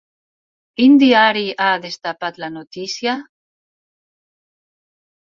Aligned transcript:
Quin 0.79 0.93
diari 1.01 1.43
ha 1.65 1.67
destapat 1.83 2.39
la 2.43 2.49
notícia? 2.53 3.13